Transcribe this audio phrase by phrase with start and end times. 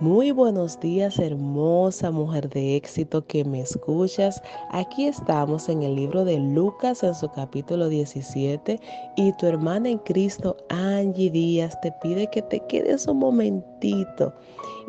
[0.00, 4.40] Muy buenos días, hermosa mujer de éxito que me escuchas.
[4.70, 8.80] Aquí estamos en el libro de Lucas en su capítulo 17
[9.16, 14.32] y tu hermana en Cristo, Angie Díaz, te pide que te quedes un momentito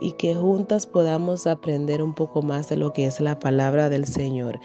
[0.01, 4.05] y que juntas podamos aprender un poco más de lo que es la palabra del
[4.05, 4.59] Señor.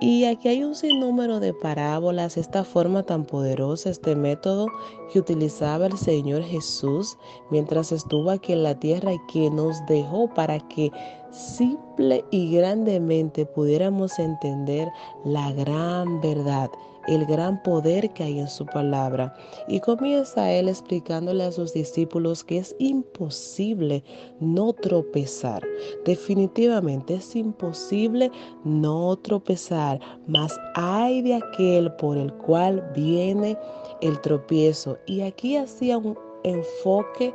[0.00, 4.66] Y aquí hay un sinnúmero de parábolas, esta forma tan poderosa, este método
[5.12, 7.16] que utilizaba el Señor Jesús
[7.50, 10.92] mientras estuvo aquí en la tierra y que nos dejó para que
[11.30, 14.88] simple y grandemente pudiéramos entender
[15.24, 16.70] la gran verdad
[17.08, 19.34] el gran poder que hay en su palabra.
[19.66, 24.04] Y comienza él explicándole a sus discípulos que es imposible
[24.40, 25.66] no tropezar.
[26.04, 28.30] Definitivamente es imposible
[28.64, 33.56] no tropezar, mas hay de aquel por el cual viene
[34.00, 34.98] el tropiezo.
[35.06, 37.32] Y aquí hacía un enfoque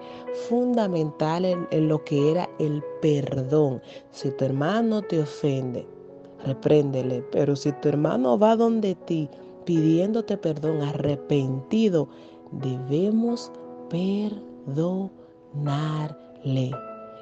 [0.50, 3.82] fundamental en, lo que era el perdón.
[4.12, 5.86] Si tu hermano te ofende,
[6.46, 9.30] repréndele, pero si tu hermano va donde ti
[9.66, 12.08] pidiéndote perdón, arrepentido,
[12.52, 13.52] debemos
[13.90, 16.72] perdonarle.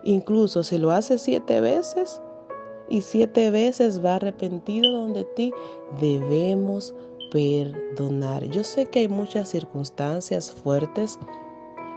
[0.04, 2.22] Incluso si lo hace siete veces
[2.90, 5.54] y siete veces va arrepentido donde ti,
[6.00, 6.94] debemos
[7.32, 8.44] perdonar.
[8.46, 11.18] Yo sé que hay muchas circunstancias fuertes,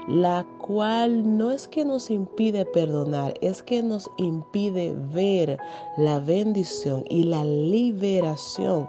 [0.07, 5.59] la cual no es que nos impide perdonar, es que nos impide ver
[5.97, 8.89] la bendición y la liberación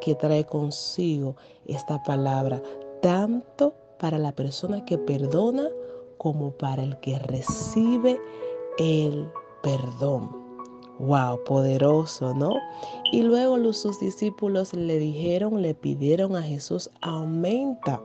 [0.00, 2.62] que trae consigo esta palabra,
[3.02, 5.68] tanto para la persona que perdona
[6.18, 8.18] como para el que recibe
[8.78, 9.28] el
[9.62, 10.44] perdón.
[10.98, 12.54] Wow, poderoso, ¿no?
[13.12, 18.00] Y luego sus discípulos le dijeron, le pidieron a Jesús, aumenta.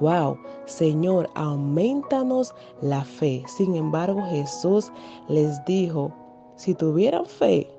[0.00, 3.44] Wow, Señor, aumentanos la fe.
[3.46, 4.90] Sin embargo, Jesús
[5.28, 6.12] les dijo,
[6.56, 7.70] si tuvieran fe,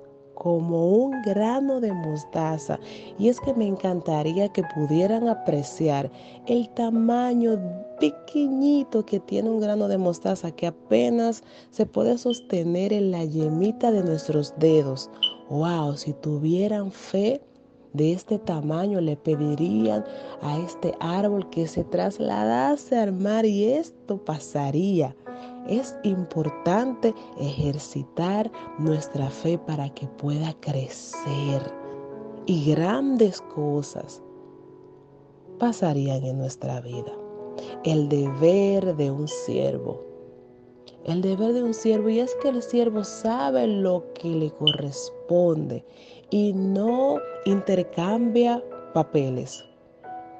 [0.47, 2.79] como un grano de mostaza.
[3.19, 6.09] Y es que me encantaría que pudieran apreciar
[6.45, 7.59] el tamaño
[7.99, 13.91] pequeñito que tiene un grano de mostaza que apenas se puede sostener en la yemita
[13.91, 15.09] de nuestros dedos.
[15.49, 17.41] Wow, si tuvieran fe
[17.91, 20.05] de este tamaño le pedirían
[20.41, 25.13] a este árbol que se trasladase al mar y esto pasaría.
[25.67, 31.61] Es importante ejercitar nuestra fe para que pueda crecer
[32.45, 34.21] y grandes cosas
[35.59, 37.11] pasarían en nuestra vida.
[37.83, 40.01] El deber de un siervo.
[41.03, 45.83] El deber de un siervo y es que el siervo sabe lo que le corresponde
[46.29, 48.63] y no intercambia
[48.93, 49.65] papeles.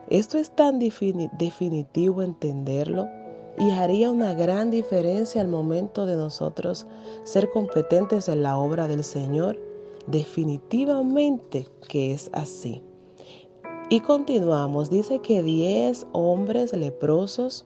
[0.09, 3.07] Esto es tan definitivo entenderlo
[3.57, 6.85] y haría una gran diferencia al momento de nosotros
[7.23, 9.59] ser competentes en la obra del Señor.
[10.05, 12.81] Definitivamente que es así.
[13.89, 17.65] Y continuamos, dice que diez hombres leprosos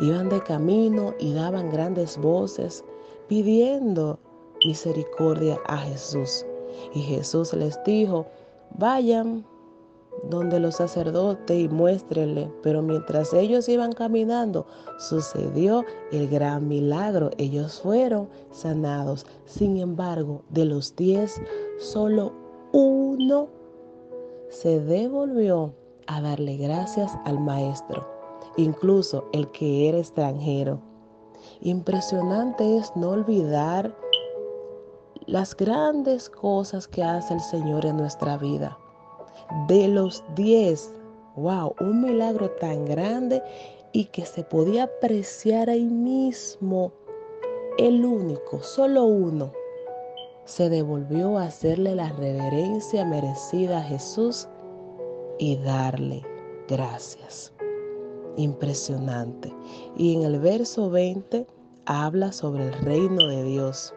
[0.00, 2.84] iban de camino y daban grandes voces
[3.28, 4.18] pidiendo
[4.64, 6.46] misericordia a Jesús.
[6.94, 8.26] Y Jesús les dijo,
[8.78, 9.44] vayan
[10.24, 12.50] donde los sacerdotes y muéstrenle.
[12.62, 14.66] Pero mientras ellos iban caminando,
[14.98, 17.30] sucedió el gran milagro.
[17.38, 19.26] Ellos fueron sanados.
[19.46, 21.40] Sin embargo, de los diez,
[21.78, 22.32] solo
[22.72, 23.48] uno
[24.48, 25.74] se devolvió
[26.06, 28.06] a darle gracias al maestro,
[28.56, 30.80] incluso el que era extranjero.
[31.60, 33.96] Impresionante es no olvidar
[35.26, 38.78] las grandes cosas que hace el Señor en nuestra vida
[39.68, 40.94] de los diez.
[41.36, 43.42] Wow, un milagro tan grande
[43.92, 46.92] y que se podía apreciar ahí mismo.
[47.78, 49.50] El único, solo uno,
[50.44, 54.48] se devolvió a hacerle la reverencia merecida a Jesús
[55.38, 56.22] y darle
[56.68, 57.52] gracias.
[58.36, 59.52] Impresionante.
[59.96, 61.46] Y en el verso 20
[61.86, 63.94] habla sobre el reino de Dios.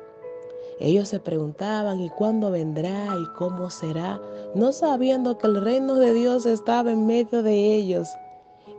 [0.79, 3.15] Ellos se preguntaban, ¿y cuándo vendrá?
[3.17, 4.21] ¿Y cómo será?
[4.55, 8.07] No sabiendo que el reino de Dios estaba en medio de ellos.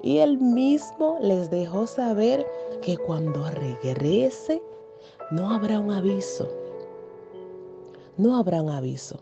[0.03, 2.47] Y él mismo les dejó saber
[2.81, 4.63] que cuando regrese
[5.31, 6.49] no habrá un aviso.
[8.17, 9.21] No habrá un aviso.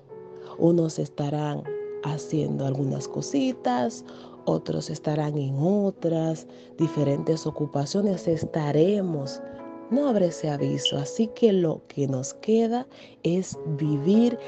[0.58, 1.64] Unos estarán
[2.04, 4.04] haciendo algunas cositas,
[4.44, 6.46] otros estarán en otras,
[6.78, 8.28] diferentes ocupaciones.
[8.28, 9.42] Estaremos
[9.94, 10.98] no habrá ese aviso.
[10.98, 12.86] Así que lo que nos queda
[13.22, 14.38] es vivir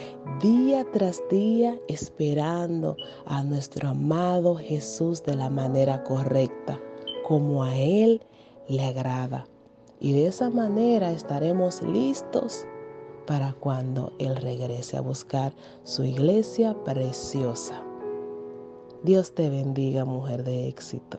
[0.42, 2.96] día tras día esperando
[3.26, 6.80] a nuestro amado Jesús de la manera correcta,
[7.26, 8.20] como a Él
[8.68, 9.46] le agrada.
[10.00, 12.66] Y de esa manera estaremos listos
[13.26, 15.52] para cuando Él regrese a buscar
[15.84, 17.82] su iglesia preciosa.
[19.02, 21.18] Dios te bendiga, mujer de éxito.